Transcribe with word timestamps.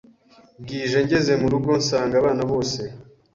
bwije 0.61 0.97
ngeze 1.05 1.33
mu 1.41 1.47
rugo 1.53 1.69
nsanga 1.81 2.15
abana 2.21 2.43
bose 2.51 2.81